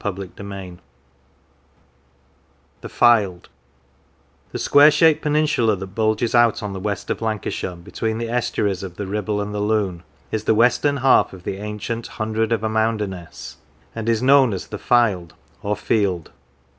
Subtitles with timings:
[0.01, 0.79] 222 CHAPTER XV
[2.81, 3.49] THE FYLDE
[4.51, 8.81] THE square shaped peninsula that bulges out on the west of Lancashire between the estuaries
[8.81, 10.01] of the Ribble and the Lune
[10.31, 13.57] is the western half of the ancient" Hundred of Amounderness,"
[13.93, 16.31] and is known as the" Fylde," or" field."